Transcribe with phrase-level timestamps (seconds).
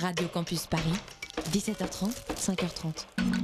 [0.00, 0.98] Radio Campus Paris,
[1.52, 3.43] 17h30, 5h30.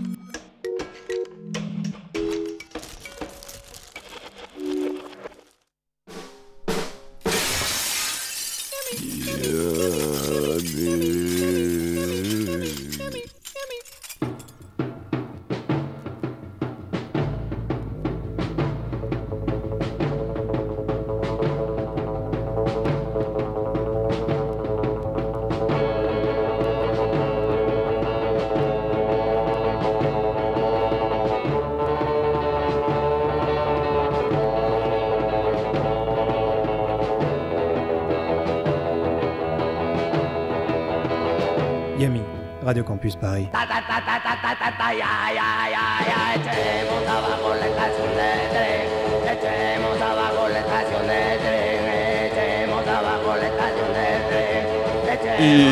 [55.42, 55.70] Et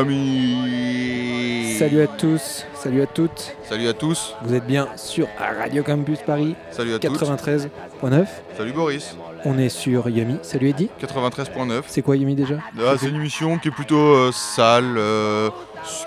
[0.00, 1.76] amis.
[1.78, 3.56] Salut à tous, salut à toutes.
[3.62, 7.20] Salut à tous, Vous êtes bien sur Radio Campus Paris salut à toutes.
[7.20, 8.26] 93.9.
[8.56, 10.38] Salut Boris, On est sur Yami.
[10.42, 10.90] Salut Eddy.
[11.00, 11.82] 93.9.
[11.86, 12.56] C'est quoi Yami déjà?
[12.78, 15.48] Ah, c'est une émission qui est plutôt euh, sale, euh,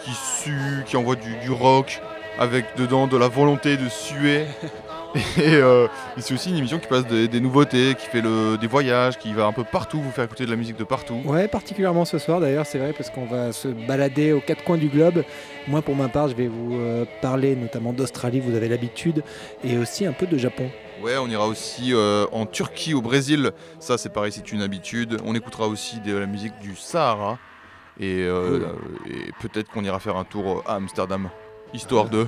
[0.03, 2.01] qui sue, qui envoie du, du rock,
[2.37, 4.45] avec dedans de la volonté de suer.
[5.15, 5.21] Et,
[5.55, 9.17] euh, c'est aussi une émission qui passe des, des nouveautés, qui fait le, des voyages,
[9.17, 11.21] qui va un peu partout vous faire écouter de la musique de partout.
[11.25, 14.77] Ouais, particulièrement ce soir d'ailleurs, c'est vrai, parce qu'on va se balader aux quatre coins
[14.77, 15.23] du globe.
[15.67, 19.23] Moi, pour ma part, je vais vous euh, parler notamment d'Australie, vous avez l'habitude,
[19.63, 20.69] et aussi un peu de Japon.
[21.01, 23.51] Ouais, on ira aussi euh, en Turquie, au Brésil.
[23.79, 25.17] Ça, c'est pareil, c'est une habitude.
[25.25, 27.37] On écoutera aussi de la musique du Sahara.
[27.99, 28.61] Et, euh,
[29.07, 31.29] et peut-être qu'on ira faire un tour à Amsterdam,
[31.73, 32.25] histoire de.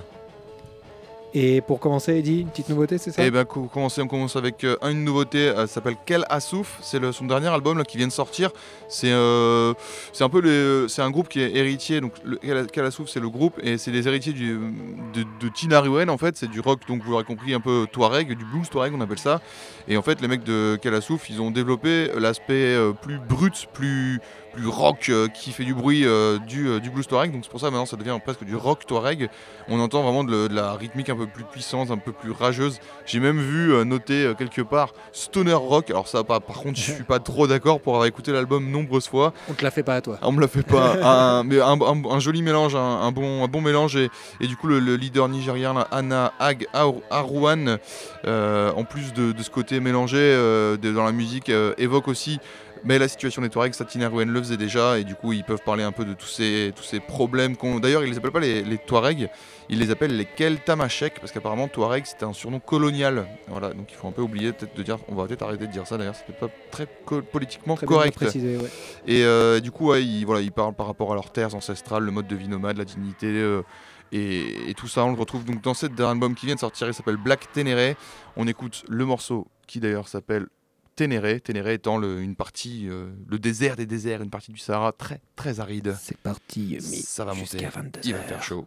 [1.38, 4.38] Et pour commencer, Eddy, une petite nouveauté, c'est ça Eh ben, co- commencer, on commence
[4.38, 5.50] avec euh, une nouveauté.
[5.50, 6.78] euh, s'appelle Kel Assouf.
[6.82, 8.52] C'est son dernier album qui vient de sortir.
[8.88, 9.74] C'est euh,
[10.22, 12.00] un peu les- c'est un groupe qui est héritier.
[12.00, 16.18] Donc le, Kel Assouf, c'est le groupe et c'est les héritiers de, de Tina en
[16.18, 16.38] fait.
[16.38, 19.20] C'est du rock donc vous l'aurez compris un peu Touareg, du blues Touareg on appelle
[19.20, 19.42] ça.
[19.90, 23.68] Et en fait les mecs de Kel Assouf, ils ont développé l'aspect euh, plus brut,
[23.74, 24.22] plus
[24.56, 27.32] plus rock euh, qui fait du bruit euh, du, euh, du blues Touareg.
[27.32, 29.30] Donc c'est pour ça maintenant ça devient presque du rock Touareg.
[29.68, 32.80] On entend vraiment de, la rythmique un peu plus puissante, un peu plus rageuse.
[33.06, 35.90] J'ai même vu noter quelque part stoner rock.
[35.90, 39.08] Alors ça, pas, par contre, je suis pas trop d'accord pour avoir écouté l'album nombreuses
[39.08, 39.34] fois.
[39.50, 40.18] On te la fait pas à toi.
[40.22, 40.96] Ah, On me l'a fait pas.
[41.40, 43.96] un, mais un, un- un joli mélange, un, bon, un bon mélange.
[43.96, 47.78] Et, et du coup, le, le leader nigérien, là, Anna Ag Ar- Arwan,
[48.26, 52.40] euh, en plus de, de ce côté mélangé de- dans la musique, évoque aussi.
[52.88, 55.64] Mais la situation des Touaregs, Satina Arwan le faisait déjà, et du coup ils peuvent
[55.66, 57.80] parler un peu de tous ces, tous ces problèmes qu'on.
[57.80, 59.28] D'ailleurs, ils les appellent pas les, les Touaregs,
[59.70, 63.26] ils les appellent les Keltamachek, parce qu'apparemment Touareg c'était un surnom colonial.
[63.48, 64.98] Voilà, donc il faut un peu oublier peut-être de dire.
[65.08, 67.88] On va peut-être arrêter de dire ça d'ailleurs, c'est peut-être pas très co- politiquement Très
[67.88, 68.16] correct.
[68.16, 68.70] préciser, ouais.
[69.08, 72.04] Et euh, du coup, ouais, ils, voilà, ils parlent par rapport à leurs terres ancestrales,
[72.04, 73.26] le mode de vie nomade, la dignité.
[73.28, 73.64] euh,
[74.12, 76.88] et, et tout ça, on le retrouve donc dans cet album qui vient de sortir,
[76.88, 77.98] il s'appelle Black Ténéré.
[78.38, 80.46] On écoute le morceau qui d'ailleurs s'appelle
[80.96, 81.40] Ténéré.
[81.40, 85.20] Ténéré étant le, une partie, euh, le désert des déserts, une partie du Sahara très
[85.36, 85.96] très aride.
[86.02, 87.68] C'est parti, mais ça va monter.
[88.04, 88.66] Il va faire chaud.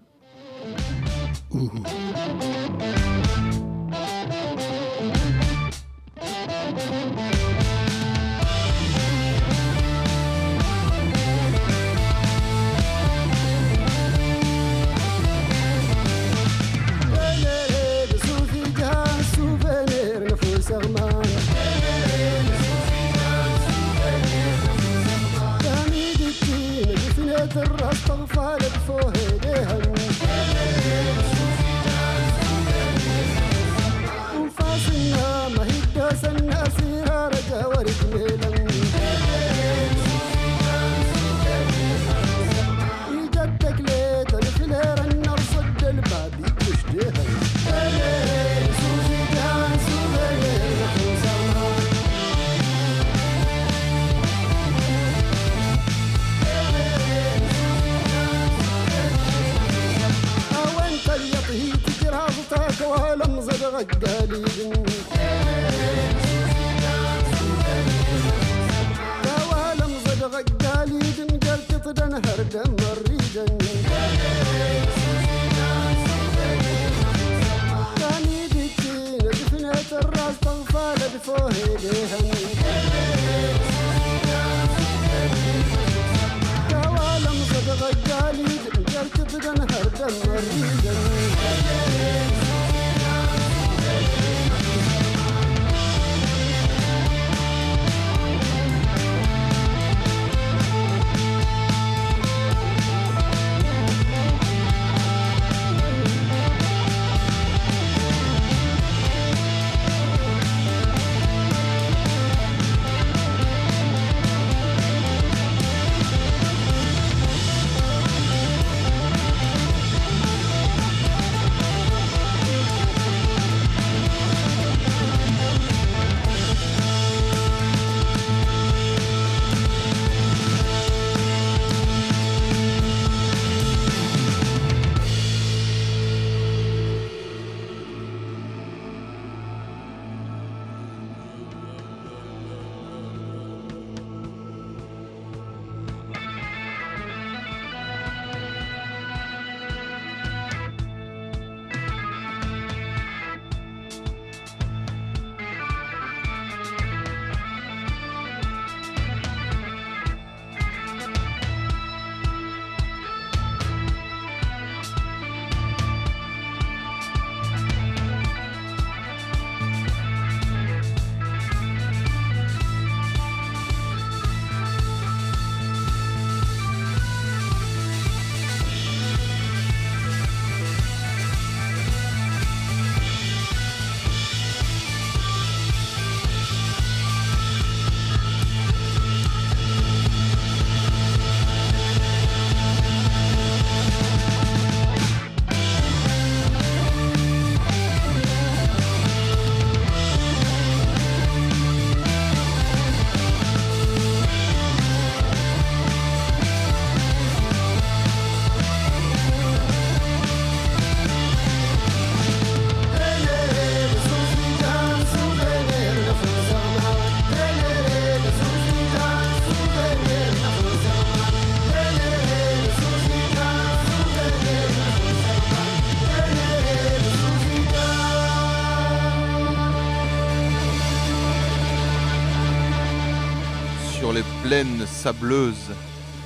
[234.86, 235.70] Sableuse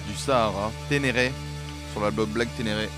[0.08, 1.32] du Sahara, Ténéré,
[1.92, 2.88] sur l'album Black Ténéré.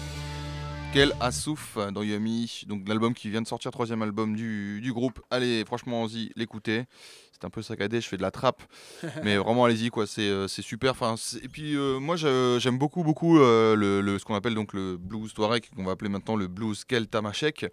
[0.93, 5.21] Quel assouf dans Yummy, donc l'album qui vient de sortir, troisième album du, du groupe.
[5.33, 6.85] Allez, franchement, y l'écouter.
[7.35, 8.63] C'est un peu saccadé, je fais de la trappe,
[9.25, 10.93] mais vraiment allez-y quoi, c'est euh, c'est super.
[10.93, 14.35] Enfin, c'est- et puis euh, moi je- j'aime beaucoup beaucoup euh, le, le- ce qu'on
[14.37, 17.67] appelle donc le blues touareg, qu'on va appeler maintenant le blues keltamachek.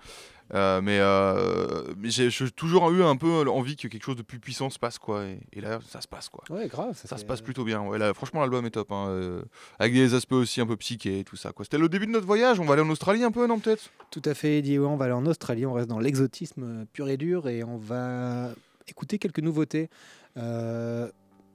[0.54, 4.22] Euh, mais euh, mais j'ai j'ai toujours eu un peu envie que quelque chose de
[4.22, 5.24] plus puissant se passe quoi.
[5.24, 6.44] Et, et là ça se passe quoi.
[6.50, 7.00] Ouais, grave.
[7.02, 7.80] Ça se passe plutôt bien.
[7.82, 8.92] Ouais, là, franchement, l'album est top.
[8.92, 9.42] hein, euh,
[9.80, 11.54] avec des aspects aussi un peu psychés et tout ça.
[11.54, 11.64] quoi.
[11.64, 12.60] C'était le début de notre voyage.
[12.60, 13.92] On va aller en Australie un peu, non, peut-être?
[14.10, 14.78] Tout à fait, Eddie.
[14.78, 17.78] Ouais, on va aller en Australie, on reste dans l'exotisme pur et dur et on
[17.78, 18.50] va
[18.88, 19.90] écouter quelques nouveautés.
[20.38, 21.10] Euh,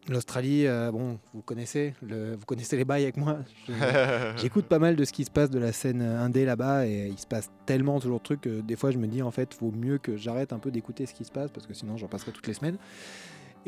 [0.09, 3.39] L'Australie, euh, bon, vous connaissez, le, vous connaissez les bails avec moi.
[4.37, 7.09] J'écoute pas mal de ce qui se passe de la scène euh, indé là-bas et
[7.09, 9.57] il se passe tellement toujours de trucs que des fois je me dis en fait,
[9.61, 12.07] vaut mieux que j'arrête un peu d'écouter ce qui se passe parce que sinon j'en
[12.07, 12.77] passerai toutes les semaines.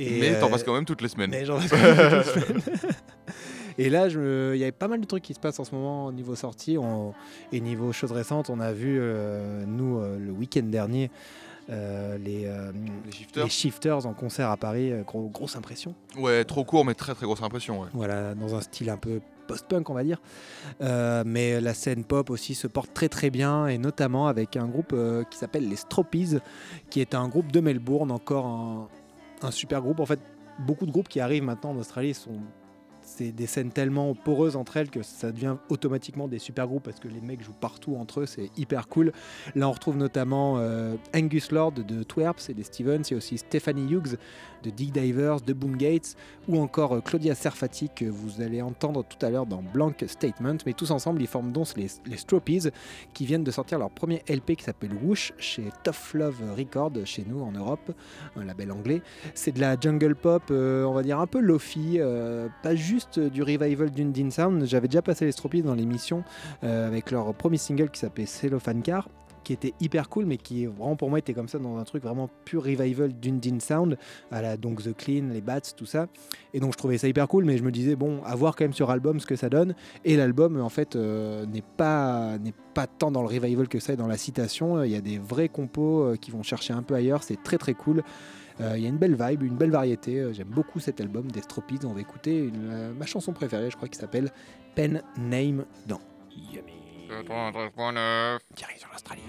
[0.01, 1.31] Et, Mais t'en euh, passes quand même toutes les semaines.
[1.31, 2.63] mais j'en passe quand même toutes les semaines.
[3.81, 6.07] Et là, il y avait pas mal de trucs qui se passent en ce moment
[6.07, 7.15] au niveau sortie on-
[7.53, 8.49] et niveau choses récentes.
[8.51, 12.73] On a vu, euh, nous, euh, le week-end dernier, euh, les, euh,
[13.05, 14.91] Les shifters les Shifters en concert à Paris.
[14.93, 15.94] euh, gros- grosse impression.
[16.17, 17.81] Ouais, trop court, mais très très grosse impression.
[17.81, 17.88] Ouais.
[17.93, 20.20] Voilà, dans un style un peu post-punk, on va dire.
[20.82, 24.66] Euh, mais la scène pop aussi se porte très très bien, et notamment avec un
[24.66, 26.38] groupe euh, qui s'appelle les Stropies,
[26.90, 28.88] qui est un groupe de Melbourne, encore un,
[29.43, 30.00] un super groupe.
[30.00, 30.21] En fait,
[30.59, 32.40] beaucoup de groupes qui arrivent maintenant en Australie sont
[33.09, 37.00] c'est des scènes tellement poreuses entre elles que ça devient automatiquement des super groupes parce
[37.00, 39.12] que les mecs jouent partout entre eux, c'est hyper cool.
[39.55, 43.17] Là, on retrouve notamment euh, Angus Lord de Twerps et des Stevens, il y a
[43.17, 44.19] aussi Stephanie Hughes
[44.62, 46.17] de Dig Divers, de Boom Gates,
[46.49, 50.59] ou encore euh, Claudia Serfati que vous allez entendre tout à l'heure dans Blank Statement.
[50.67, 52.17] Mais tous ensemble, ils forment donc les, les
[53.15, 57.25] qui viennent de sortir leur premier LP qui s'appelle Whoosh chez Tough Love Record chez
[57.27, 57.93] nous en Europe,
[58.37, 59.03] un label anglais.
[59.35, 61.99] C'est de la jungle pop, euh, on va dire un peu lofi,
[62.62, 64.64] pas juste du revival d'Undine Sound.
[64.64, 66.25] J'avais déjà passé les Stropies dans l'émission
[66.64, 69.09] euh, avec leur premier single qui s'appelait Cellophane Car
[69.45, 72.02] qui était hyper cool mais qui vraiment pour moi était comme ça dans un truc
[72.02, 73.97] vraiment pur revival d'Undine Sound
[74.31, 76.09] à la donc The Clean, les Bats, tout ça.
[76.52, 78.64] Et donc je trouvais ça hyper cool mais je me disais bon à voir quand
[78.64, 79.75] même sur album ce que ça donne.
[80.05, 83.95] Et l'album en fait euh, n'est pas n'est pas tant dans le revival que ça
[83.95, 84.85] et dans la citation.
[84.85, 87.23] Il y a des vrais compos euh, qui vont chercher un peu ailleurs.
[87.23, 88.02] C'est très très cool
[88.77, 90.19] il y a une belle vibe, une belle variété.
[90.21, 91.79] Euh, J'aime beaucoup cet album des Stropies.
[91.85, 94.31] On va écouter une- euh, ma chanson préférée, je crois, qui s'appelle
[94.75, 96.00] Pen Name dans
[96.53, 96.73] Yummy.
[98.77, 99.23] Sur l'Australie.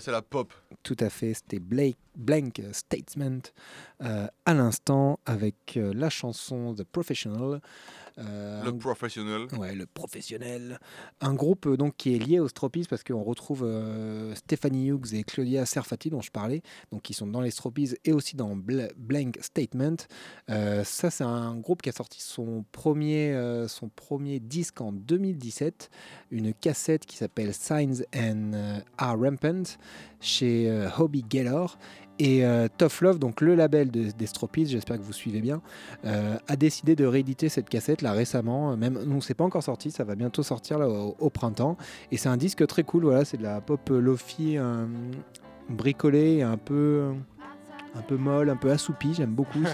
[0.00, 0.52] C'est la pop.
[0.82, 3.40] Tout à fait, c'était Blake, Blank Statement
[4.02, 7.60] euh, à l'instant avec euh, la chanson The Professional.
[8.18, 9.46] Euh, le professionnel.
[9.58, 10.78] Ouais, le professionnel.
[11.20, 15.14] Un groupe euh, donc qui est lié aux Stropis parce qu'on retrouve euh, Stéphanie Hughes
[15.14, 18.54] et Claudia Serfati dont je parlais, donc qui sont dans les Stropis et aussi dans
[18.56, 19.96] Blank Statement.
[20.50, 23.34] Euh, ça, c'est un groupe qui a sorti son premier,
[23.68, 25.90] son premier disque en 2017,
[26.30, 29.62] une cassette qui s'appelle Signs and Are Rampant
[30.20, 31.78] chez Hobby Gaylor
[32.24, 35.60] et euh, Tough Love, donc le label de- des Stropies, j'espère que vous suivez bien,
[36.04, 38.76] euh, a décidé de rééditer cette cassette là récemment.
[38.76, 41.76] Même non, c'est pas encore sorti, ça va bientôt sortir là, au, au printemps.
[42.12, 43.04] Et c'est un disque très cool.
[43.06, 44.86] Voilà, c'est de la pop lofi euh,
[45.68, 47.08] bricolée, un peu,
[47.96, 49.14] un peu molle, un peu assoupie.
[49.14, 49.64] J'aime beaucoup.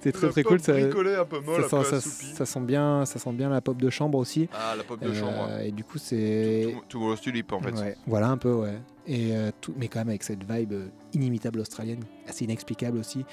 [0.00, 0.60] C'est très très cool.
[0.60, 2.26] Ça, Bricolé, un peu molle, ça un sent, peu ça- assoupi.
[2.34, 4.48] ça sent bien, ça sent bien la pop de chambre aussi.
[4.52, 5.48] Ah, la pop de Euh, chambre.
[5.64, 7.72] Et du coup, c'est To Tomorrow's Tulip, en fait.
[7.72, 8.74] Ouais, voilà un peu, ouais.
[9.08, 13.24] Euh, mais quand même avec cette vibe euh, inimitable australienne, assez inexplicable aussi.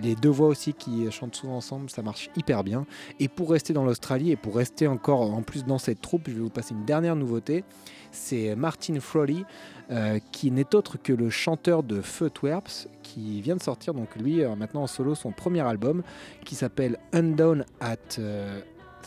[0.00, 2.86] Les deux voix aussi qui euh, chantent souvent ensemble, ça marche hyper bien.
[3.18, 6.34] Et pour rester dans l'Australie et pour rester encore en plus dans cette troupe, je
[6.34, 7.64] vais vous passer une dernière nouveauté.
[8.12, 9.44] C'est Martin Frawley,
[9.90, 14.44] euh, qui n'est autre que le chanteur de Footwerps, qui vient de sortir donc lui
[14.56, 16.02] maintenant en solo son premier album,
[16.44, 18.18] qui s'appelle Undown at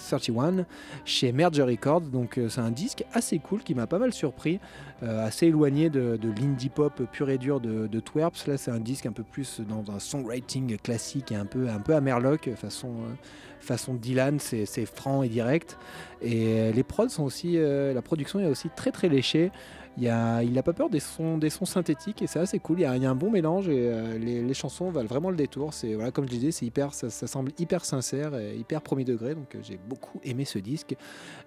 [0.07, 0.65] 31
[1.05, 2.01] chez Merge Records.
[2.01, 4.59] Donc euh, c'est un disque assez cool qui m'a pas mal surpris,
[5.03, 8.47] euh, assez éloigné de, l'indie pop pur et dur de, Twerps.
[8.47, 11.79] Là c'est un disque un peu plus dans un songwriting classique et un peu, un
[11.79, 13.13] peu amerloc façon, euh,
[13.59, 15.77] façon Dylan, c'est franc et direct.
[16.21, 19.51] Et les prods sont aussi, la production est aussi très très léchée.
[19.97, 22.80] Il a, il a pas peur des sons, des sons synthétiques et c'est assez cool.
[22.80, 25.10] Il y, a, il y a un bon mélange et euh, les, les chansons valent
[25.10, 25.73] vraiment le détour.
[25.73, 29.04] C'est voilà, comme je disais, c'est hyper, ça, ça semble hyper sincère et hyper premier
[29.04, 29.36] degré.
[29.36, 30.95] Donc euh, j'ai beaucoup aimé ce disque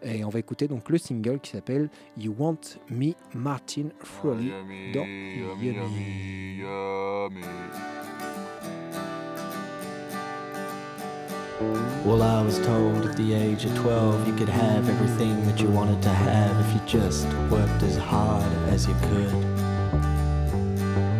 [0.02, 3.86] et on va écouter donc le single qui s'appelle You Want Me, Martin.
[4.24, 6.62] Yummy, dans yummy.
[11.60, 15.68] Well, I was told at the age of 12 you could have everything that you
[15.68, 19.30] wanted to have if you just worked as hard as you could.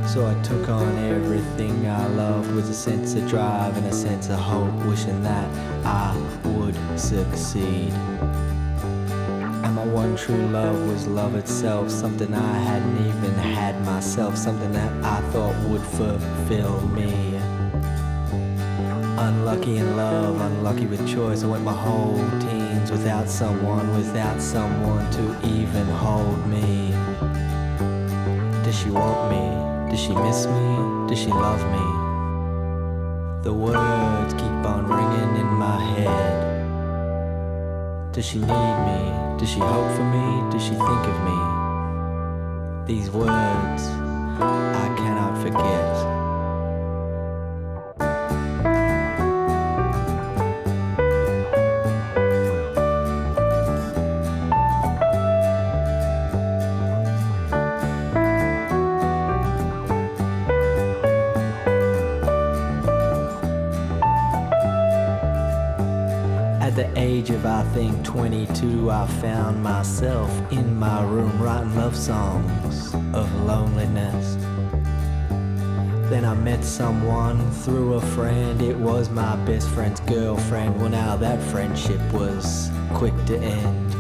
[0.09, 4.29] So I took on everything I loved with a sense of drive and a sense
[4.29, 5.49] of hope, wishing that
[5.87, 7.93] I would succeed.
[9.65, 14.73] And my one true love was love itself, something I hadn't even had myself, something
[14.73, 17.42] that I thought would fulfill me.
[19.33, 21.43] Unlucky in love, unlucky with choice.
[21.43, 26.91] I went my whole teens without someone, without someone to even hold me.
[28.63, 29.45] Does she want me?
[29.91, 31.09] Does she miss me?
[31.09, 31.87] Does she love me?
[33.43, 36.53] The words keep on ringing in my head.
[38.13, 39.39] Does she need me?
[39.39, 40.51] Does she hope for me?
[40.53, 41.39] Does she think of me?
[42.87, 43.83] These words
[44.39, 46.12] I cannot forget.
[68.63, 74.37] 22, I found myself in my room writing love songs of loneliness.
[76.09, 80.81] Then I met someone through a friend, it was my best friend's girlfriend.
[80.81, 83.93] Well, now that friendship was quick to end.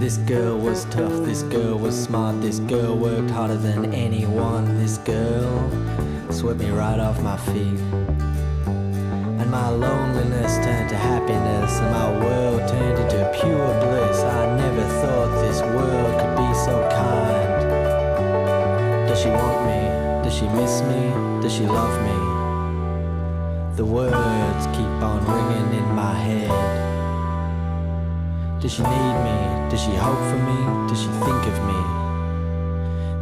[0.00, 4.78] This girl was tough, this girl was smart, this girl worked harder than anyone.
[4.78, 5.70] This girl
[6.30, 7.80] swept me right off my feet.
[8.66, 9.68] And my
[10.46, 14.20] loneliness turned to happiness, and my world turned into pure bliss.
[14.20, 17.60] I never thought this world could be so kind.
[19.08, 19.80] Does she want me?
[20.24, 21.10] Does she miss me?
[21.42, 22.18] Does she love me?
[23.76, 26.50] The words keep on ringing in my head.
[28.60, 29.70] Does she need me?
[29.70, 30.88] Does she hope for me?
[30.88, 31.80] Does she think of me?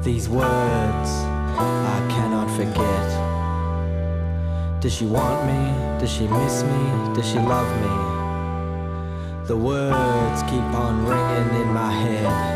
[0.03, 1.11] These words
[1.57, 3.04] I cannot forget.
[4.85, 5.99] Does she want me?
[5.99, 7.15] Does she miss me?
[7.15, 9.47] Does she love me?
[9.47, 12.54] The words keep on ringing in my head.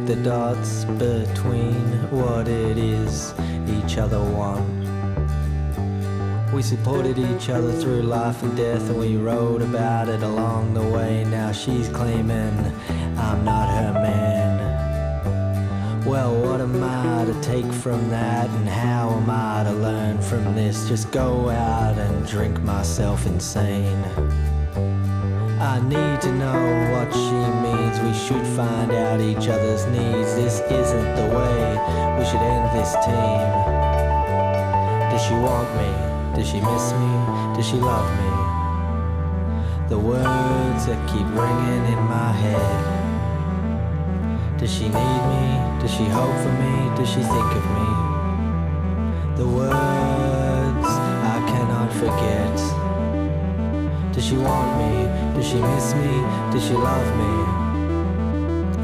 [0.00, 3.34] Connect the dots between what it is
[3.68, 4.68] each other want.
[6.52, 10.82] We supported each other through life and death and we wrote about it along the
[10.82, 11.24] way.
[11.24, 12.58] Now she's claiming
[13.16, 14.60] I'm not her man.
[16.04, 20.56] Well, what am I to take from that and how am I to learn from
[20.56, 20.88] this?
[20.88, 24.59] Just go out and drink myself insane.
[25.60, 28.00] I need to know what she means.
[28.00, 30.34] We should find out each other's needs.
[30.34, 31.76] This isn't the way
[32.16, 33.44] we should end this team.
[35.12, 35.92] Does she want me?
[36.34, 37.12] Does she miss me?
[37.54, 38.30] Does she love me?
[39.90, 42.98] The words that keep ringing in my head.
[44.58, 45.46] Does she need me?
[45.78, 46.96] Does she hope for me?
[46.96, 47.90] Does she think of me?
[49.36, 52.49] The words I cannot forget.
[54.20, 55.08] Does she want me?
[55.34, 56.12] Does she miss me?
[56.52, 57.32] Does she love me?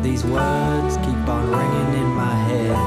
[0.02, 2.78] These words keep on ringing in my head.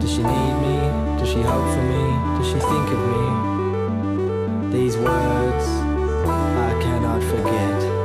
[0.00, 0.78] Does she need me?
[1.18, 2.04] Does she hope for me?
[2.38, 4.78] Does she think of me?
[4.78, 5.66] These words
[6.24, 8.03] I cannot forget.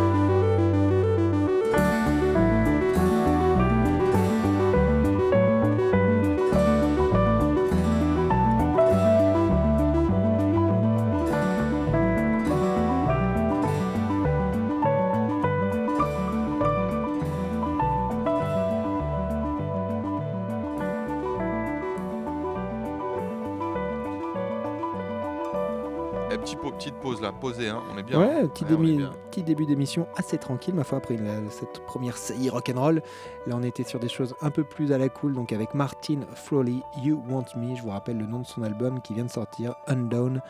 [27.39, 27.82] Posée, hein.
[27.91, 28.19] on est bien.
[28.19, 29.12] Ouais, petit, Ouais, début, bien.
[29.32, 33.02] petit début d'émission assez tranquille, ma foi, après la- cette première saillie rock'n'roll.
[33.47, 36.21] Là, on était sur des choses un peu plus à la cool, donc avec Martin
[36.36, 37.75] Frawley, You Want Me.
[37.75, 40.41] Je vous rappelle le nom de son album qui vient de sortir, Undown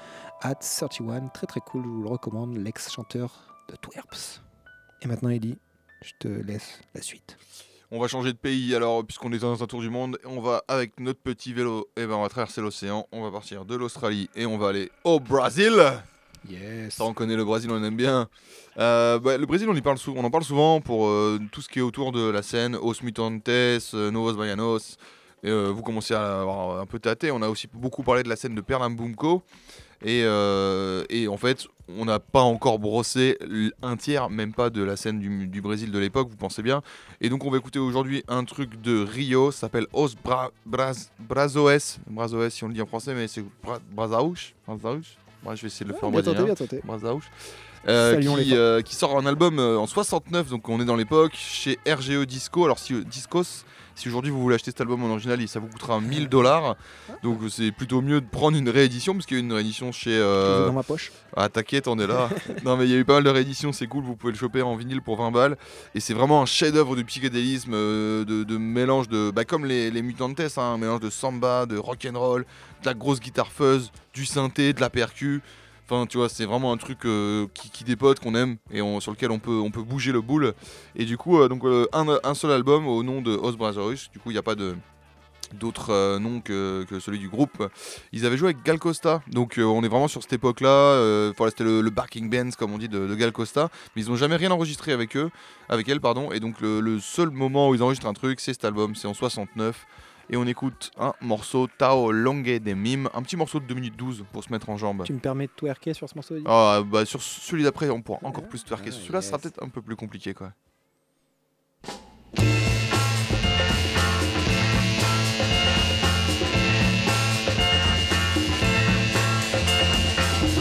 [0.42, 1.28] at 31.
[1.30, 3.32] Très très cool, je vous le recommande, l'ex-chanteur
[3.70, 4.42] de Twerps.
[5.02, 5.58] Et maintenant, Eddie,
[6.02, 7.38] je te laisse la suite.
[7.92, 10.20] On va changer de pays alors, puisqu'on est dans un tour du monde.
[10.24, 13.08] On va avec notre petit vélo, et ben on va traverser l'océan.
[13.12, 15.74] On va partir de l'Australie et on va aller au Brésil.
[16.48, 17.00] Yes.
[17.00, 18.30] On connaît le Brésil, on aime bien.
[18.78, 21.70] Euh, bah, le Brésil, on, y parle on en parle souvent pour euh, tout ce
[21.70, 24.98] qui est autour de la scène, Os Mutantes, euh, Novos Baianos.
[25.46, 27.32] Euh, vous commencez à avoir un peu tâté.
[27.32, 29.44] On a aussi beaucoup parlé de la scène de Pernambuco.
[30.02, 33.38] Et, et en fait, on n'a pas encore brossé
[33.82, 36.82] un tiers, même pas de la scène du, Brésil de l'époque, vous pensez bien.
[37.20, 40.94] Et donc, on va écouter aujourd'hui un truc de Rio, ça s'appelle Os Bra Bras
[41.20, 42.00] Brazoes.
[42.08, 43.80] Brazoes, si on le dit en français, mais c'est Bra.
[43.92, 44.56] Brazaúch.
[45.46, 46.54] Ouais, je vais essayer de le faire en bien tenté, brésilien.
[46.54, 46.82] bien tenté.
[47.88, 51.34] Euh, qui, euh, qui sort un album euh, en 69, donc on est dans l'époque,
[51.36, 52.66] chez RGE Disco.
[52.66, 53.64] Alors, si Discos,
[54.00, 56.78] si aujourd'hui vous voulez acheter cet album en original, ça vous coûtera 1000 dollars.
[57.22, 59.92] Donc, c'est plutôt mieux de prendre une réédition, parce qu'il y a eu une réédition
[59.92, 60.18] chez.
[60.18, 61.12] Euh, dans ma poche.
[61.36, 62.30] ah, t'inquiète, on est là.
[62.64, 64.38] non, mais il y a eu pas mal de rééditions, c'est cool, vous pouvez le
[64.38, 65.58] choper en vinyle pour 20 balles.
[65.96, 69.32] Et c'est vraiment un chef-d'œuvre de psychédélisme, euh, de, de mélange de.
[69.32, 72.46] Bah, comme les, les Mutantes, hein, un mélange de samba, de rock'n'roll,
[72.82, 75.42] de la grosse guitare fuzz, du synthé, de la percu.
[75.92, 79.32] Enfin, tu vois, c'est vraiment un truc euh, qui, dépote, qu'on aime et sur lequel
[79.32, 80.54] on peut, bouger le boule.
[80.96, 84.12] Et du coup, euh, donc, euh, un, seul album au nom de Os Brazzers.
[84.14, 84.76] Du coup, il n'y a pas de
[85.54, 87.68] d'autres noms que, celui du groupe.
[88.12, 91.32] Ils avaient joué avec Gal Costa, donc on est vraiment sur cette époque-là.
[91.48, 94.36] c'était le, le backing bands, comme on dit, de, Gal Costa, mais ils n'ont jamais
[94.36, 95.32] rien enregistré avec eux,
[95.68, 96.32] avec elle, pardon.
[96.32, 99.16] Et donc le seul moment où ils enregistrent un truc, c'est cet album, c'est en
[99.16, 99.88] 69.
[100.32, 103.96] Et on écoute un morceau Tao Longue des Mimes, un petit morceau de 2 minutes
[103.96, 105.04] 12 pour se mettre en jambe.
[105.04, 108.20] Tu me permets de twerker sur ce morceau Ah, bah, sur celui d'après, on pourra
[108.24, 108.90] encore plus twerker.
[108.90, 109.42] Ah, Celui-là sera yes.
[109.44, 110.52] peut-être un peu plus compliqué, quoi.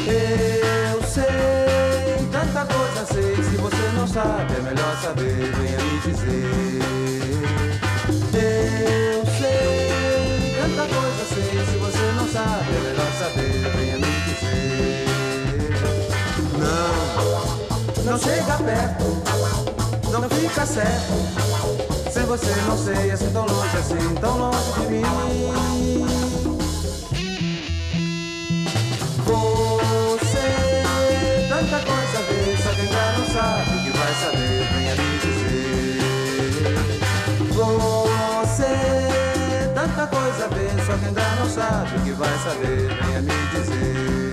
[0.06, 1.24] Eu sei,
[2.32, 3.34] tanta coisa sei.
[3.42, 5.52] Se você não sabe, é melhor saber.
[5.52, 7.07] Venha me dizer.
[18.08, 19.04] Não, chega perto.
[20.10, 21.12] Não fica certo.
[22.10, 25.02] Sem você não sei, assim tão longe, assim tão longe de mim.
[29.26, 30.82] Você
[31.50, 36.00] tanta coisa vê, só quem já não sabe que vai saber, venha me dizer.
[37.52, 38.72] Você
[39.74, 44.32] tanta coisa vê, só quem já não sabe que vai saber, venha me dizer.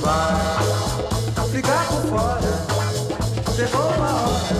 [0.00, 1.13] Vai
[1.54, 2.52] ficar por fora,
[3.54, 4.56] chegou a hora.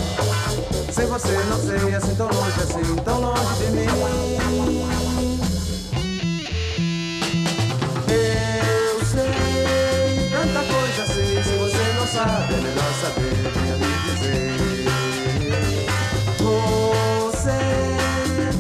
[0.93, 3.87] Sem você não sei, assim tão longe, assim tão longe de mim.
[8.09, 11.43] Eu sei, tanta coisa sei.
[11.43, 14.55] Se você não sabe, é melhor saber, venha me dizer.
[16.39, 17.59] Você,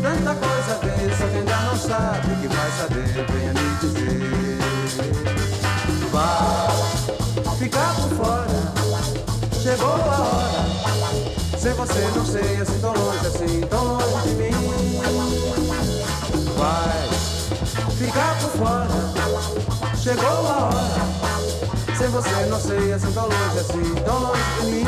[0.03, 0.95] tanta coisa vê.
[1.17, 5.34] Só quem ainda não sabe que vai saber, venha me dizer.
[9.75, 11.59] Chegou a hora.
[11.59, 15.01] Sem você não sei, assim tão longe, assim tão longe de mim.
[16.57, 17.09] Vai
[17.97, 18.89] ficar por fora.
[19.97, 21.97] Chegou a hora.
[21.97, 24.85] Sem você não sei, assim tão longe, assim tão longe de mim.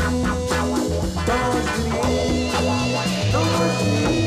[1.25, 2.51] Tão longe de mim.
[3.31, 4.26] Tão longe de mim.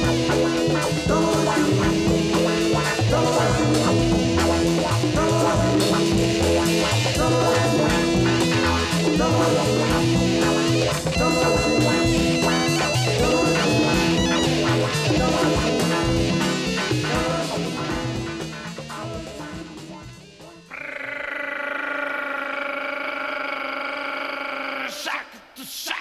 [25.61, 26.00] to shout.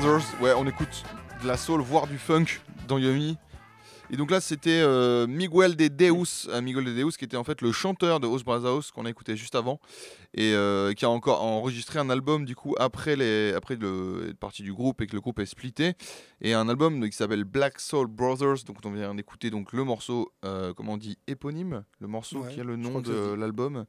[0.00, 0.40] Brothers.
[0.40, 1.04] Ouais, on écoute
[1.42, 2.46] de la soul, voire du funk
[2.88, 3.36] dans Yumi.
[4.10, 7.44] Et donc là, c'était euh, Miguel de Deus, euh, Miguel de Deus, qui était en
[7.44, 9.78] fait le chanteur de Os Brazos qu'on a écouté juste avant,
[10.34, 14.62] et euh, qui a encore enregistré un album du coup après les après le partie
[14.62, 15.94] du groupe et que le groupe est splitté,
[16.40, 18.64] et un album qui s'appelle Black Soul Brothers.
[18.66, 22.54] Donc on vient d'écouter donc le morceau, euh, comment on dit, éponyme, le morceau Ouais,
[22.54, 23.84] qui a le nom de l'album.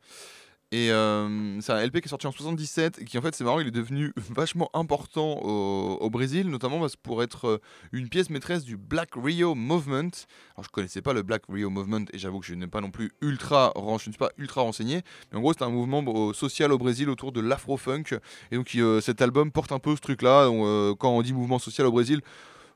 [0.73, 3.43] Et euh, c'est un LP qui est sorti en 77 et qui en fait c'est
[3.43, 8.29] marrant il est devenu vachement important au, Brésil notamment parce pour être euh, une pièce
[8.29, 10.11] maîtresse du Black Rio Movement.
[10.55, 12.89] Alors je connaissais pas le Black Rio Movement et j'avoue que je n'ai pas non
[12.89, 16.71] plus ultra je ne suis pas ultra renseigné mais en gros c'est un mouvement social
[16.71, 18.17] au Brésil autour de l'afro-funk
[18.51, 20.47] et donc euh, cet album porte un peu ce truc là
[20.99, 22.21] quand on dit mouvement social au Brésil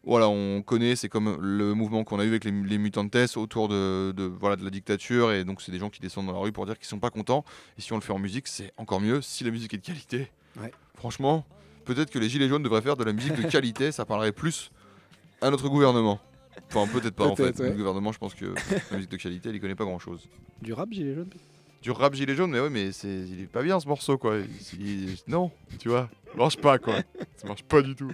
[0.06, 3.68] voilà, on connaît, c'est comme le mouvement qu'on a eu avec les, les mutantes autour
[3.68, 6.40] de, de- voilà, de la dictature, et donc c'est des gens qui descendent dans la
[6.40, 7.44] rue pour dire qu'ils sont pas contents.
[7.78, 9.86] Et si on le fait en musique, c'est encore mieux, si la musique est de
[9.86, 10.30] qualité.
[10.62, 10.72] Ouais.
[10.96, 11.46] Franchement,
[11.86, 14.72] peut-être que les Gilets jaunes devraient faire de la musique de qualité, ça parlerait plus
[15.42, 16.20] à notre gouvernement.
[16.74, 17.60] Enfin, peut-être pas en fait.
[17.60, 17.70] Ouais.
[17.72, 18.46] Le gouvernement, je pense que
[18.92, 20.28] la musique de qualité, il y connaît pas grand chose.
[20.62, 21.30] Du rap, gilet jaune
[21.82, 24.38] Du rap Gilets jaunes, mais ouais, mais c'est, il est pas bien ce morceau quoi.
[24.80, 26.96] Il- il- non, tu vois, marche pas quoi.
[27.38, 28.12] Ça marche pas du tout.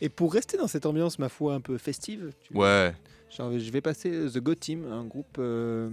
[0.00, 2.92] Et pour rester dans cette ambiance, ma foi, un peu festive, tu- Ouais.
[3.36, 5.88] genre, je vais passer The Go Team, un groupe euh,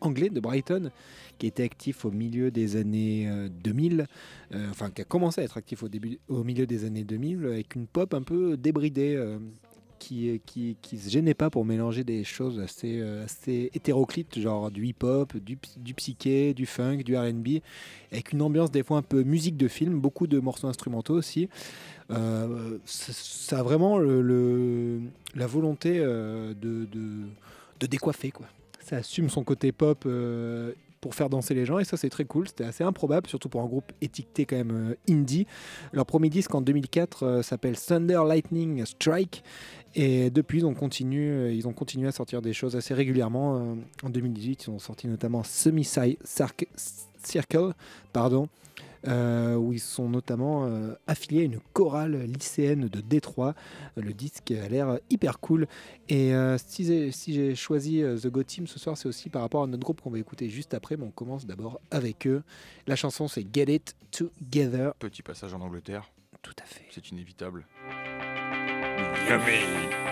[0.00, 0.90] anglais de Brighton
[1.38, 4.06] qui était actif au milieu des années euh, 2000,
[4.54, 7.44] euh, enfin qui a commencé à être actif au, début, au milieu des années 2000
[7.46, 9.14] avec une pop un peu débridée.
[10.02, 14.68] Qui, qui, qui se gênait pas pour mélanger des choses assez, euh, assez hétéroclites, genre
[14.70, 17.60] du hip-hop, du, du psyché, du funk, du RB,
[18.10, 21.48] avec une ambiance des fois un peu musique de film, beaucoup de morceaux instrumentaux aussi.
[22.10, 25.00] Euh, ça, a vraiment le,
[25.36, 28.32] la volonté euh, de, de, décoiffer.
[28.32, 28.46] Quoi.
[28.80, 30.04] Ça assume son côté pop
[31.02, 32.48] pour faire danser les gens et ça c'est très cool.
[32.48, 35.46] C'était assez improbable, surtout pour un groupe étiqueté quand même indie.
[35.92, 39.42] Leur premier disque en 2004 euh, s'appelle Thunder Lightning Strike.
[39.94, 43.56] Et depuis, ils ont, continué, euh, ils ont continué à sortir des choses assez régulièrement.
[43.58, 47.72] Euh, En 2018, ils ont sorti notamment Semi Circle,
[48.12, 48.48] pardon,
[49.06, 53.54] euh, où ils sont notamment euh, affiliés à une chorale lycéenne de Détroit.
[53.96, 55.66] Le disque a l'air hyper cool.
[56.08, 59.42] Et euh, si j'ai si j'ai choisi The Go Team ce soir, c'est aussi par
[59.42, 62.42] rapport à notre groupe qu'on va écouter juste après, mais on commence d'abord avec eux.
[62.86, 64.94] La chanson c'est Get It Together.
[64.94, 66.10] Petit passage en Angleterre,
[66.42, 66.84] Tout à fait.
[66.90, 67.66] c'est inévitable.
[69.26, 70.11] Get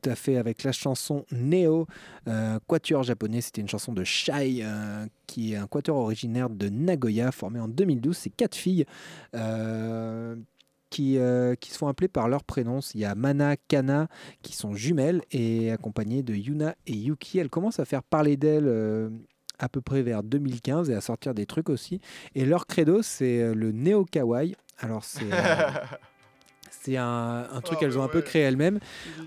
[0.00, 1.86] Tout à fait, avec la chanson Neo,
[2.28, 3.40] euh, quatuor japonais.
[3.40, 7.68] C'était une chanson de Shai, euh, qui est un quatuor originaire de Nagoya, formé en
[7.68, 8.16] 2012.
[8.16, 8.84] C'est quatre filles
[9.34, 10.36] euh,
[10.90, 11.18] qui,
[11.60, 12.80] qui se font appeler par leur prénom.
[12.94, 14.08] Il y a Mana, Kana,
[14.42, 17.38] qui sont jumelles, et accompagnées de Yuna et Yuki.
[17.38, 18.68] Elles commencent à faire parler d'elles.
[18.68, 19.10] euh,
[19.60, 22.00] à peu près vers 2015 et à sortir des trucs aussi.
[22.36, 24.54] Et leur credo, c'est le néo kawaii.
[24.78, 25.24] Alors c'est
[26.88, 28.80] c'est un, un truc Oh, qu'elles ont mais un peu créé elles-mêmes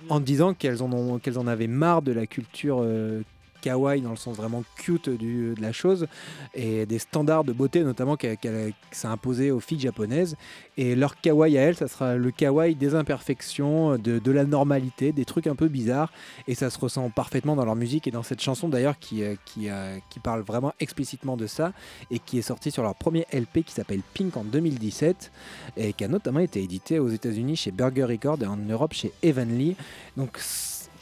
[0.09, 3.23] en disant qu'elles en, ont- qu'elles en avaient marre de la culture euh,
[3.61, 6.07] kawaii dans le sens vraiment cute de la chose
[6.53, 10.35] et des standards de beauté notamment qu'elle- qu'elle- que ça a imposé aux filles japonaises.
[10.77, 15.11] Et leur kawaii à elles, ça sera le kawaii des imperfections, de, de la normalité,
[15.11, 16.11] des trucs un peu bizarres.
[16.47, 19.35] Et ça se ressent parfaitement dans leur musique et dans cette chanson d'ailleurs qui, euh,
[19.45, 21.73] qui, euh, qui parle vraiment explicitement de ça
[22.09, 25.31] et qui est sortie sur leur premier LP qui s'appelle Pink en 2017
[25.77, 29.11] et qui a notamment été édité aux États-Unis chez Burger Records et en Europe chez
[29.23, 29.75] Evenly.
[30.17, 30.39] Donc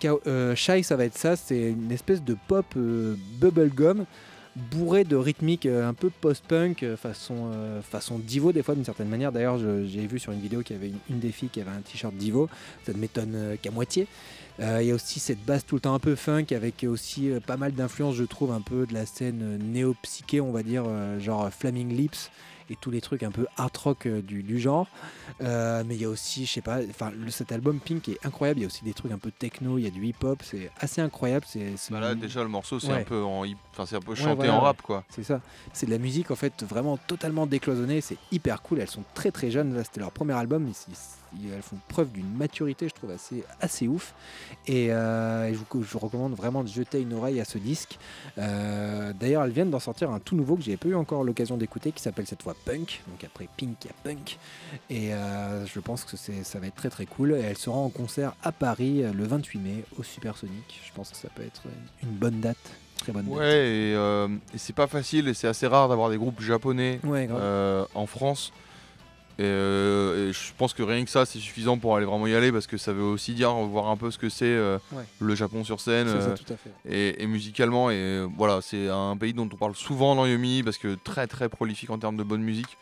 [0.05, 4.05] euh, Shy, ça va être ça, c'est une espèce de pop euh, bubblegum
[4.55, 7.51] bourré de rythmique euh, un peu post-punk euh, façon,
[7.83, 9.31] façon Divo des fois d'une certaine manière.
[9.31, 11.81] D'ailleurs, j'ai vu sur une vidéo qu'il y avait une, des filles qui avait un
[11.81, 12.49] t-shirt Divo,
[12.85, 14.07] ça ne m'étonne qu'à moitié.
[14.59, 17.55] Il y a aussi cette basse tout le temps un peu funk avec aussi pas
[17.55, 20.83] mal d'influences, je trouve, un peu de la scène néo-psyché, on va dire,
[21.19, 22.29] genre Flaming Lips
[22.69, 24.87] et tous les trucs un peu art rock euh, du, du genre.
[25.41, 28.59] Euh, mais il y a aussi, je sais pas, enfin cet album Pink est incroyable.
[28.59, 30.71] Il y a aussi des trucs un peu techno, il y a du hip-hop, c'est
[30.79, 31.45] assez incroyable.
[31.47, 33.01] C'est Bah là, déjà, le morceau, c'est Ouais.
[33.01, 35.03] un peu en hip- enfin, c'est un peu Ouais, chanté voilà, en rap, quoi.
[35.09, 35.41] c'est ça.
[35.73, 38.01] C'est de la musique en fait vraiment totalement décloisonnée.
[38.01, 38.79] C'est hyper cool.
[38.79, 39.73] Elles sont très très jeunes.
[39.75, 40.63] Là, c'était leur premier album.
[40.63, 41.18] mais c'est- c'est-
[41.53, 44.13] elles font preuve d'une maturité, je trouve, assez, assez ouf.
[44.67, 47.57] Et, euh, et je, vous, je vous recommande vraiment de jeter une oreille à ce
[47.57, 47.97] disque.
[48.37, 51.57] Euh, D'ailleurs, elles viennent d'en sortir un tout nouveau que j'ai pas eu encore l'occasion
[51.57, 53.01] d'écouter qui s'appelle cette fois Punk.
[53.07, 54.37] Donc après Pink, il y a Punk.
[54.89, 57.33] Et euh, je pense que ça va être très très cool.
[57.33, 60.81] Et elle sera en concert à Paris le 28 mai au Supersonic.
[60.85, 61.63] Je pense que ça peut être
[62.03, 62.57] une bonne date.
[62.97, 63.37] Très bonne date.
[63.37, 66.99] Ouais, et, euh, et c'est pas facile, et c'est assez rare d'avoir des groupes japonais
[67.03, 68.51] Ouais, euh, en France.
[69.39, 72.35] Et, euh, et je pense que rien que ça, c'est suffisant pour aller vraiment y
[72.35, 75.03] aller, parce que ça veut aussi dire voir un peu ce que c'est euh, Ouais.
[75.19, 76.09] le Japon sur scène.
[76.09, 76.71] Euh, ça, tout à fait.
[76.85, 80.77] et, et musicalement et voilà c'est un pays dont on parle souvent dans Yomi parce
[80.77, 82.77] que très très prolifique en termes de bonne musique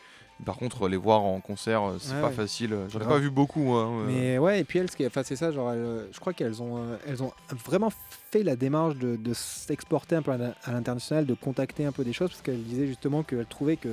[0.45, 2.33] par contre les voir en concert c'est Ouais, pas ouais.
[2.33, 3.13] facile j'en ai Grave.
[3.13, 4.03] pas vu beaucoup hein.
[4.07, 7.21] Mais ouais, et puis elles, enfin, c'est ça, genre, elles, je crois qu'elles ont, elles
[7.23, 7.31] ont
[7.65, 7.91] vraiment
[8.31, 12.13] fait la démarche de, de s'exporter un peu à l'international, de contacter un peu des
[12.13, 13.89] choses, parce qu'elles disaient justement qu'elles trouvaient que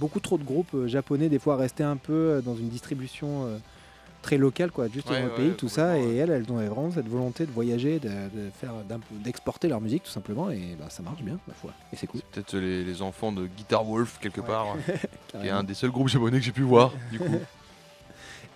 [0.00, 3.44] beaucoup trop de groupes euh, japonais, des fois, restaient un peu euh, dans une distribution
[3.46, 3.58] euh,
[4.22, 6.56] très locale, quoi, juste Ouais, dans le ouais, pays, tout ça, et elles, elles ont
[6.56, 8.72] vraiment cette volonté de voyager, de, de faire,
[9.24, 12.20] d'exporter leur musique, tout simplement, et bah, ça marche bien, ma foi, et c'est cool.
[12.20, 14.76] c'est peut-être les, les enfants de Guitar Wolf quelque part
[15.40, 17.24] qui est un des seuls groupes japonais que j'ai pu voir du coup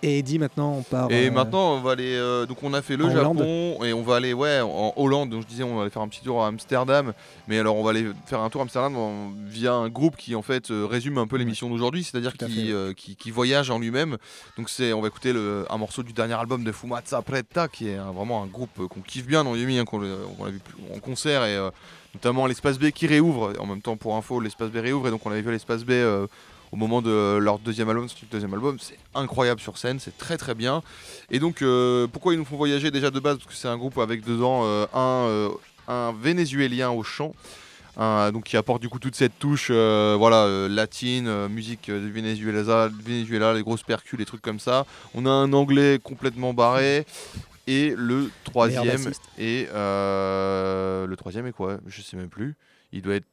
[0.03, 1.09] Et Eddie, maintenant, on part.
[1.11, 3.85] et euh, maintenant on va aller euh, donc on a fait le en Japon Hollande.
[3.85, 5.29] et on va aller ouais en Hollande.
[5.31, 7.13] Donc je disais on va aller faire un petit tour à Amsterdam.
[7.47, 10.35] Mais alors on va aller faire un tour à Amsterdam en- via un groupe qui
[10.35, 12.03] en fait euh, résume un peu l'émission d'aujourd'hui.
[12.03, 14.17] C'est-à-dire qui, euh, qui, qui voyage en lui-même.
[14.57, 17.87] Donc c'est on va écouter le, un morceau du dernier album de Fumatsa Preta qui
[17.87, 20.03] est vraiment un groupe qu'on kiffe bien dans Yumi hein, qu'on
[20.39, 20.59] on l'a vu
[20.93, 21.43] en concert.
[21.45, 21.57] Et
[22.13, 23.53] notamment l'espace B qui réouvre.
[23.59, 25.07] En même temps pour info l'espace B réouvre.
[25.07, 26.27] Et donc on avait vu l'espace B euh,
[26.75, 30.17] au moment de leur deuxième album, c'est le deuxième album, c'est incroyable sur scène, c'est
[30.17, 30.83] très très bien.
[31.31, 33.37] Et donc euh, pourquoi ils nous font voyager déjà de base?
[33.37, 35.49] Parce que c'est un groupe avec dedans euh, un, euh,
[35.87, 37.31] un Vénézuélien au chant.
[38.33, 42.11] donc qui apporte du coup toute cette touche euh, voilà euh, latine euh, musique du
[42.11, 44.85] Venezuela, Venezuela les grosses percus les trucs comme ça.
[45.13, 47.05] On a un anglais complètement barré.
[47.67, 51.77] Et le troisième euh, le troisième est quoi?
[51.87, 52.55] Je sais même plus.
[52.91, 53.25] Il doit être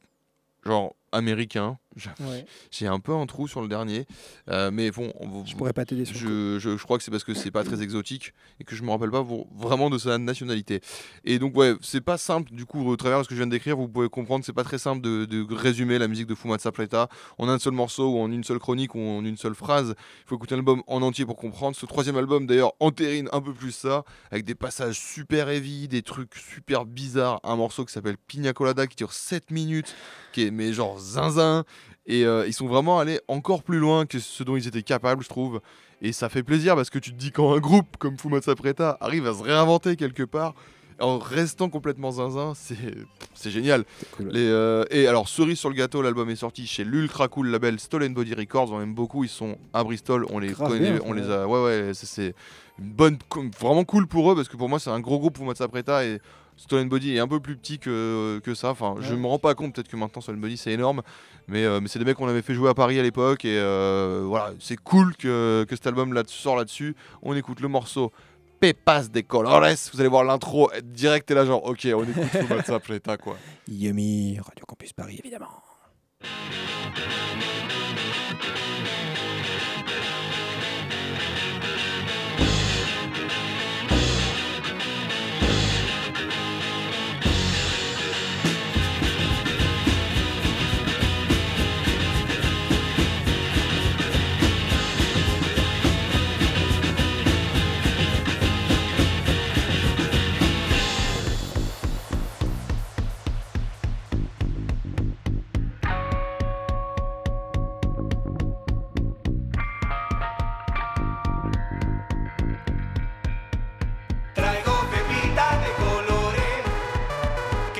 [0.65, 1.77] genre américain
[2.19, 4.07] Ouais, j'ai un peu un trou sur le dernier
[4.49, 7.11] euh, mais bon on- je pourrais pas t'aider sur je, je- je crois que c'est
[7.11, 9.99] parce que c'est pas très exotique et que je me rappelle pas pour- vraiment de
[9.99, 10.81] sa nationalité.
[11.23, 13.45] Et donc ouais, c'est pas simple du coup au travers de ce que je viens
[13.45, 16.33] de décrire, vous pouvez comprendre c'est pas très simple de, de résumer la musique de
[16.33, 19.53] Fumatsa Preta en un seul morceau ou en une seule chronique ou en une seule
[19.55, 19.93] phrase.
[20.25, 21.75] Il faut écouter l'album en entier pour comprendre.
[21.75, 26.01] Ce troisième album d'ailleurs entérine un peu plus ça avec des passages super heavy, des
[26.01, 29.95] trucs super bizarres, un morceau qui s'appelle Pina Colada qui dure 7 minutes
[30.31, 31.63] qui est mais genre zinzin
[32.05, 35.23] et euh, ils sont vraiment allés encore plus loin que ce dont ils étaient capables,
[35.23, 35.61] je trouve.
[36.01, 38.97] Et ça fait plaisir parce que tu te dis quand un groupe comme Fumatsa Preta
[38.99, 40.53] arrive à se réinventer quelque part
[40.99, 43.83] en restant complètement zinzin, c'est génial.
[44.11, 44.29] Cool.
[44.29, 47.79] Les, euh, et alors cerise sur le gâteau, l'album est sorti chez l'ultra cool label
[47.79, 48.71] Stolen Body Records.
[48.71, 51.47] On aime beaucoup, ils sont à Bristol, on les connaît, bien, on les a.
[51.47, 52.35] Ouais ouais, c'est
[52.79, 53.17] une bonne,
[53.59, 55.39] vraiment cool pour eux parce que pour moi c'est un gros groupe
[55.71, 56.19] Preta et
[56.57, 58.69] Stolen Body est un peu plus petit que, que ça.
[58.69, 59.19] Enfin, je Ouais.
[59.19, 61.01] me rends pas compte, peut-être que maintenant Stolen Body c'est énorme,
[61.47, 63.57] mais, euh, mais c'est des mecs qu'on avait fait jouer à Paris à l'époque et
[63.59, 66.95] euh, voilà, c'est cool que, que cet album là sort là-dessus.
[67.21, 68.11] On écoute le morceau
[68.59, 69.65] Pepas de Colores.
[69.93, 73.35] Vous allez voir l'intro direct et là genre ok on écoute Fumata Preta quoi.
[73.67, 75.49] Yumi, Radio Campus Paris, évidemment.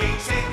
[0.04, 0.43] Que incentivan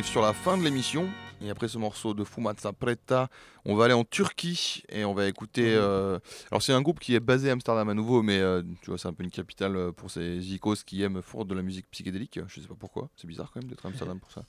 [0.00, 1.06] arrive sur la fin de l'émission.
[1.42, 3.28] Et après ce morceau de Fumatsa Preta,
[3.66, 5.74] on va aller en Turquie et on va écouter.
[5.74, 6.18] euh,
[6.50, 8.96] Alors, c'est un groupe qui est basé à Amsterdam à nouveau, mais euh, tu vois,
[8.98, 11.84] c'est un peu une capitale euh, pour ces icos qui aiment fort de la musique
[11.90, 12.40] psychédélique.
[12.48, 14.42] Je sais pas pourquoi, c'est bizarre quand même d'être à Amsterdam pour ça.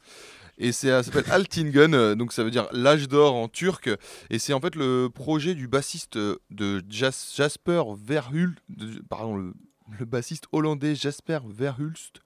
[0.58, 3.89] Et c'est, ça s'appelle Altingen, donc ça veut dire l'âge d'or en turc.
[4.30, 9.54] Et c'est en fait le projet du bassiste de Jas- Jasper Verhulst, de- pardon, le,
[9.99, 12.22] le bassiste hollandais Jasper Verhulst.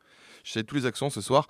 [0.46, 1.48] J'essaie tous les accents ce soir,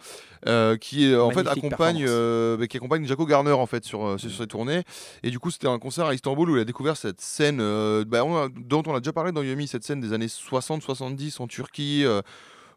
[0.48, 4.32] euh, qui en fait accompagne, euh, qui accompagne Jaco Garner en fait sur, euh, sur
[4.32, 4.84] ses tournées.
[5.22, 8.24] Et du coup, c'était un concert à Istanbul où il a découvert cette scène bah,
[8.24, 11.48] on a- dont on a déjà parlé dans Yumi, cette scène des années 60-70 en
[11.48, 12.06] Turquie.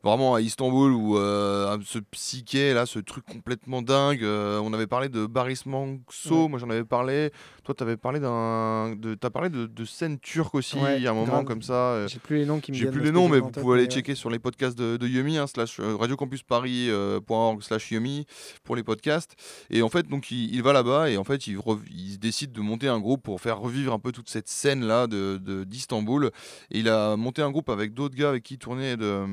[0.05, 4.23] Vraiment à Istanbul où euh, ce psyché là, ce truc complètement dingue.
[4.23, 6.49] euh, on avait parlé de Baris Manso, Ouais.
[6.49, 7.33] moi j'en avais parlé.
[7.69, 10.79] Toi, t'avais parlé d'un, de, t'as parlé de, de scènes turques aussi.
[10.79, 11.45] Ouais, il y a un moment grave.
[11.45, 11.75] comme ça.
[11.75, 13.83] euh, J'ai plus les noms qui me j'ai plus les noms, mais vous pouvez aller
[13.87, 13.91] ouais.
[13.95, 18.25] checker sur les podcasts de, de Yumi, hein, slash euh, radiocampusparis.org slash Yumi
[18.65, 19.35] pour les podcasts.
[19.69, 22.53] Et en fait, donc il, il va là-bas et en fait, il, rev- il décide
[22.53, 26.31] de monter un groupe pour faire revivre un peu toute cette scène-là de, de- d'Istanbul.
[26.71, 29.27] Et il a monté un groupe avec d'autres gars avec qui il tournait de,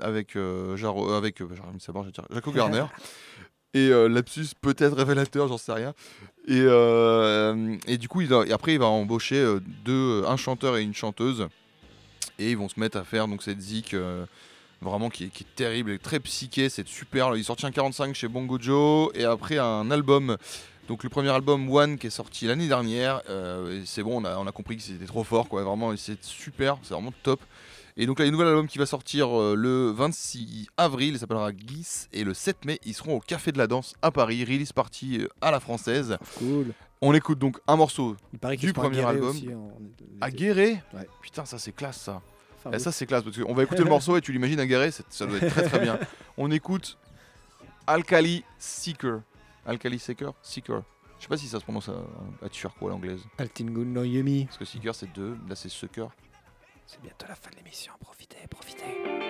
[0.00, 2.84] avec euh, Jaro- avec euh, Jaro- Jaco Garner.
[3.74, 5.94] Et euh, lapsus peut-être révélateur, j'en sais rien.
[6.46, 10.76] Et, euh, et du coup, il a- après, il va embaucher euh, deux, un chanteur
[10.78, 11.48] et une chanteuse.
[12.38, 14.24] Et ils vont se mettre à faire donc cette zik euh,
[14.80, 16.68] vraiment qui est, qui est terrible et très psyché.
[16.70, 17.34] C'est super.
[17.36, 20.36] Il est sorti un 45 chez Bongo Joe et après un album.
[20.88, 23.20] Donc le premier album One qui est sorti l'année dernière.
[23.28, 25.46] euh, c'est bon, on a, on a compris que c'était trop fort.
[25.48, 25.62] Quoi.
[25.62, 26.78] Vraiment, c'est super.
[26.82, 27.40] C'est vraiment top.
[28.00, 30.68] Et donc là, il y a un nouvel album qui va sortir euh, le 26
[30.76, 33.94] avril, il s'appellera Guis, et le 7 mai, ils seront au Café de la Danse
[34.02, 36.16] à Paris, release party euh, à la française.
[36.38, 36.66] Cool.
[37.00, 38.16] On écoute donc un morceau
[38.60, 39.36] Du premier album.
[39.54, 39.72] en-
[40.20, 40.82] à Guéret.
[40.94, 41.08] Ouais.
[41.22, 42.22] Putain, ça c'est classe ça.
[42.56, 42.80] Enfin, Eh, oui.
[42.82, 45.26] ça c'est classe parce qu'on va écouter le morceau et tu l'imagines à c'est- ça
[45.26, 45.98] doit être très très bien.
[46.36, 46.98] On écoute
[47.86, 49.20] Alkali Seeker.
[49.66, 50.32] Alkali Seeker?
[50.42, 50.82] Seeker.
[51.18, 51.94] Je sais pas si ça se prononce à,
[52.44, 52.48] à
[52.88, 53.20] à l'anglaise.
[53.38, 54.44] Altingun no Yumi.
[54.46, 56.06] Parce que Seeker c'est deux, là c'est Sucker.
[56.88, 57.92] C'est bientôt la fin de l'émission.
[58.00, 59.28] Profitez, profitez.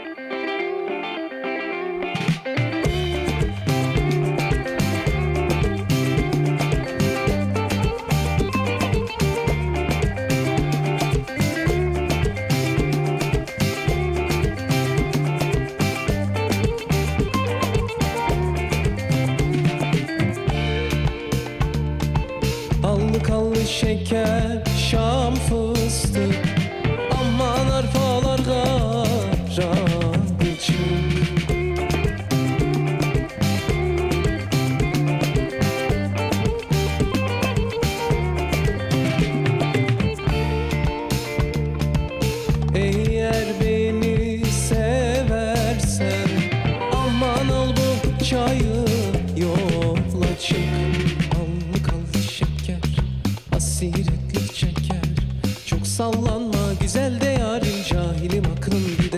[56.08, 59.17] Çok sallanma güzel de yarim Cahilim aklım gider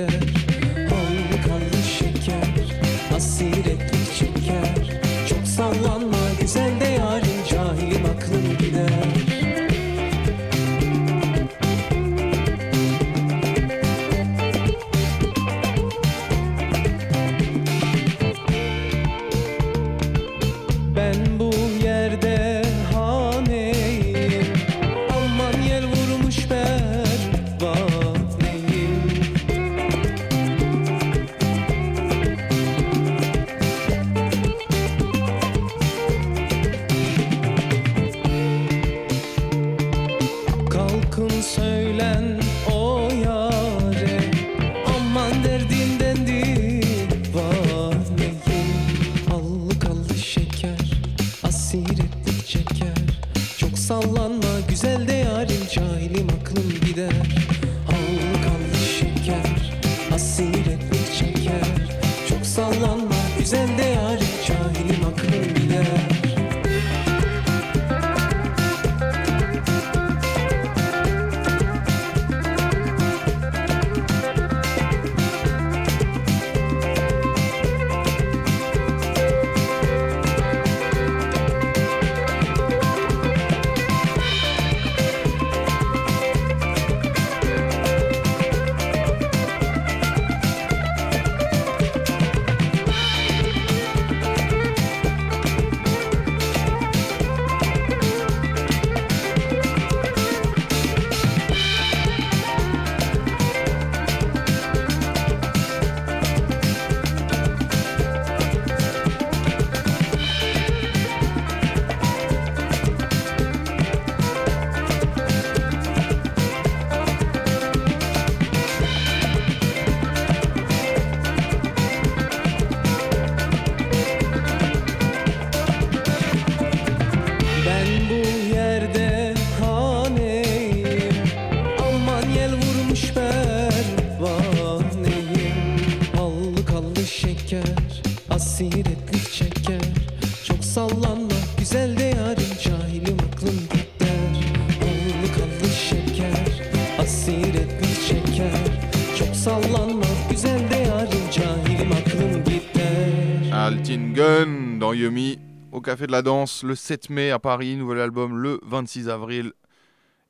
[155.91, 159.51] Café de la Danse, le 7 mai à Paris, nouvel album le 26 avril.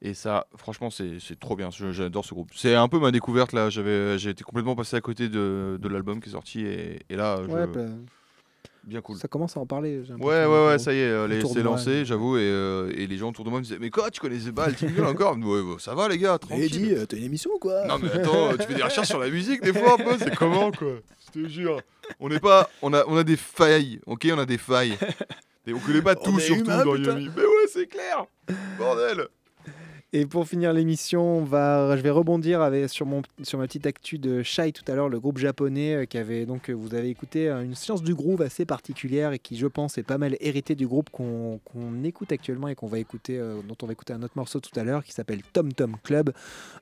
[0.00, 1.68] Et ça, franchement, c'est trop bien.
[1.70, 2.48] J'adore ce groupe.
[2.56, 3.68] C'est un peu ma découverte là.
[3.68, 7.14] J'avais, j'ai été complètement passé à côté de, de l'album qui est sorti et, et
[7.14, 7.66] là, je- bah,
[8.84, 9.18] bien cool.
[9.18, 10.00] ça commence à en parler.
[10.18, 12.04] Ouais, ouais, ouais, ça y est, euh, c'est lancé, ouais.
[12.06, 14.52] j'avoue, et, euh, et les gens autour de moi me disaient Mais quoi, tu connaissais
[14.52, 15.36] pas Altingun encore?
[15.36, 17.04] Ouais, ouais, ça va les gars, tranquille.
[17.06, 17.86] t'as une émission ou quoi?
[17.86, 20.34] Non mais attends, tu fais des recherches sur la musique des fois un peu, c'est
[20.34, 20.94] comment quoi?
[21.34, 21.82] Je te jure.
[22.18, 24.96] On n'est pas, on a, on a des failles, ok, on a des failles.
[25.66, 26.96] Et on connaît pas tout surtout humain, dans.
[26.96, 27.30] Yumi.
[27.36, 28.26] Mais ouais, c'est clair.
[28.78, 29.28] Bordel.
[30.12, 34.82] Et pour finir l'émission, je vais rebondir avec, sur, ma petite actu de Shai tout
[34.90, 37.76] à l'heure, le groupe japonais euh, qui avait donc, euh, vous avez écouté, euh, une
[37.76, 41.10] science du groove assez particulière et qui, je pense, est pas mal hérité du groupe
[41.10, 41.60] qu'on
[42.02, 44.82] écoute actuellement et qu'on va écouter, dont on va écouter un autre morceau tout à
[44.82, 46.32] l'heure qui s'appelle Tom Tom Club,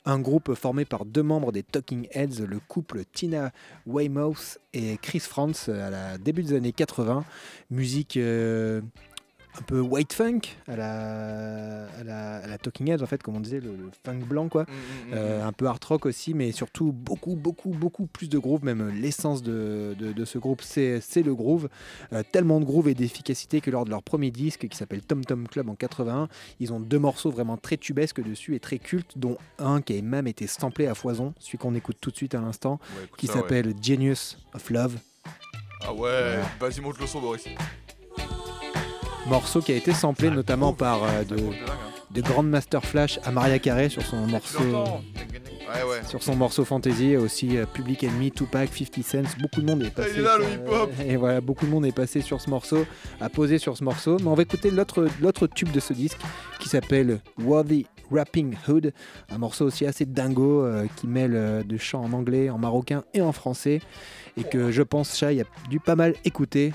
[0.06, 3.52] un groupe formé par deux membres des Talking Heads, le couple Tina
[3.86, 7.24] Weymouth et Chris Frantz euh, à la début des années 80.
[7.70, 8.18] Musique.
[9.58, 13.36] Un peu white funk à la, à la, à la Talking Heads en fait, comme
[13.36, 14.62] on disait, le, le funk blanc quoi.
[14.62, 18.28] Mm, mm, mm, Euh, un peu hard rock aussi, mais surtout beaucoup, beaucoup, beaucoup plus
[18.28, 18.64] de groove.
[18.64, 21.68] Même l'essence de, de- de ce groupe, c'est le groove.
[22.12, 25.24] Euh, tellement de groove et d'efficacité que lors de leur premier disque, qui s'appelle Tom
[25.24, 26.28] Tom Club en 81,
[26.60, 30.02] ils ont deux morceaux vraiment très tubesques dessus et très cultes, dont un qui a
[30.02, 33.26] même été samplé à foison, celui qu'on écoute tout de suite à l'instant, Ouais, qui
[33.26, 33.32] ouais.
[33.34, 34.96] s'appelle Genius of Love.
[35.82, 37.44] Ah ouais, vas-y, monte le son, Boris.
[39.28, 40.78] Morceau qui a été samplé Ah, notamment groove.
[40.78, 41.54] par euh, Ça de, hein.
[42.10, 44.60] de Grandmaster Flash à Maria Carey sur son morceau.
[44.60, 46.00] Ouais, ouais.
[46.08, 49.90] sur son morceau fantasy, aussi euh, Public Enemy, Tupac, 50 Cent, beaucoup de monde est
[49.90, 50.20] passé.
[50.20, 50.90] là, sur- hip-hop.
[51.06, 52.86] Et voilà, beaucoup de monde est passé sur ce morceau,
[53.20, 54.16] a posé sur ce morceau.
[54.20, 56.18] Mais on va écouter l'autre l'autre tube de ce disque
[56.58, 58.94] qui s'appelle Worthy Rapping Hood,
[59.30, 63.04] un morceau aussi assez dingo euh, qui mêle euh, de chants en anglais, en marocain
[63.12, 63.82] et en français,
[64.38, 66.72] et que je pense Chai a dû pas mal écouter.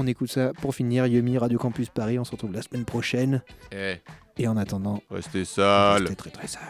[0.00, 1.06] On écoute ça pour finir.
[1.06, 2.20] Yumi, Radio Campus Paris.
[2.20, 3.42] On se retrouve la semaine prochaine.
[3.72, 3.96] Eh,
[4.36, 6.02] Et en attendant, restez sale.
[6.02, 6.62] restez très très sale.